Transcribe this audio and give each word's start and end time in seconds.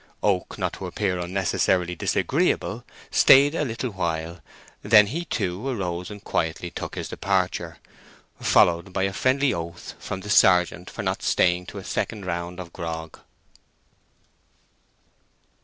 Oak, 0.23 0.57
not 0.57 0.73
to 0.73 0.87
appear 0.87 1.19
unnecessarily 1.19 1.93
disagreeable, 1.95 2.83
stayed 3.11 3.53
a 3.53 3.63
little 3.63 3.91
while; 3.91 4.41
then 4.81 5.05
he, 5.05 5.25
too, 5.25 5.67
arose 5.67 6.09
and 6.09 6.23
quietly 6.23 6.71
took 6.71 6.95
his 6.95 7.07
departure, 7.09 7.77
followed 8.39 8.93
by 8.93 9.03
a 9.03 9.13
friendly 9.13 9.53
oath 9.53 9.93
from 9.99 10.21
the 10.21 10.29
sergeant 10.31 10.89
for 10.89 11.03
not 11.03 11.21
staying 11.21 11.67
to 11.67 11.77
a 11.77 11.83
second 11.83 12.25
round 12.25 12.59
of 12.59 12.73
grog. 12.73 13.19